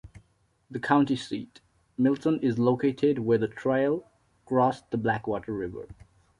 [0.71, 1.61] The county seat,
[1.95, 4.03] Milton is located where the trail
[4.47, 5.89] crossed the Blackwater River.